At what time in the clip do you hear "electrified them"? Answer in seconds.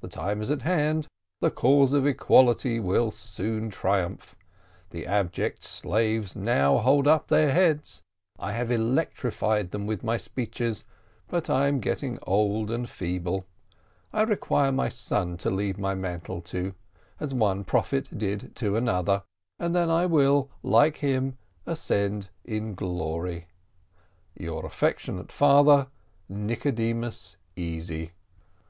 8.70-9.86